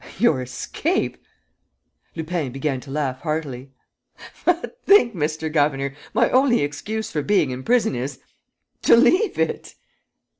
"Your 0.17 0.41
escape!" 0.41 1.15
Lupin 2.15 2.51
began 2.51 2.79
to 2.81 2.89
laugh 2.89 3.21
heartily: 3.21 3.71
"But 4.43 4.81
think, 4.83 5.13
Mr. 5.13 5.53
Governor, 5.53 5.93
my 6.11 6.31
only 6.31 6.63
excuse 6.63 7.11
for 7.11 7.21
being 7.21 7.51
in 7.51 7.61
prison 7.61 7.93
is... 7.95 8.19
to 8.81 8.95
leave 8.97 9.37
it!" 9.37 9.75